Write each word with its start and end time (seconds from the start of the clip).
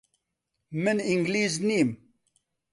من 0.83 0.97
ئینگلیز 1.07 1.53
نیم. 1.67 1.89